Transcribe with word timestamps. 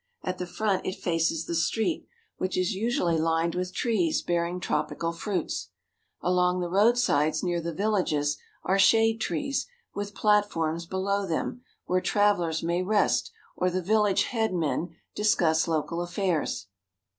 At 0.23 0.39
the 0.39 0.47
front 0.47 0.83
it 0.87 0.95
faces 0.95 1.45
the 1.45 1.53
street, 1.53 2.07
which 2.37 2.57
is 2.57 2.73
usually 2.73 3.19
lined 3.19 3.53
with 3.53 3.71
trees 3.71 4.23
bearing 4.23 4.59
tropical 4.59 5.11
fruits. 5.13 5.69
Along 6.23 6.59
the 6.59 6.71
roadsides 6.71 7.43
near 7.43 7.61
the 7.61 7.71
villages 7.71 8.39
are 8.63 8.79
shade 8.79 9.17
trees 9.21 9.67
with 9.93 10.15
platforms 10.15 10.87
below 10.87 11.27
them 11.27 11.61
where 11.85 12.01
travelers 12.01 12.63
may 12.63 12.81
rest 12.81 13.31
or 13.55 13.69
the 13.69 13.79
village 13.79 14.23
headmen 14.23 14.95
discuss 15.13 15.67
local 15.67 16.01
affairs. 16.01 16.65